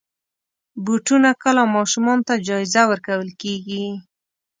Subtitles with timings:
[0.85, 3.83] بوټونه کله ماشومانو ته جایزه ورکول کېږي.